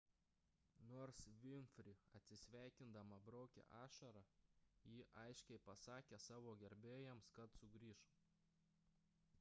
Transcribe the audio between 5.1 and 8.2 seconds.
aiškiai pasakė savo gerbėjams kad sugrįš